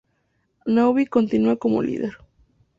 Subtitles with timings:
[0.73, 2.13] Neuville continúa como líder.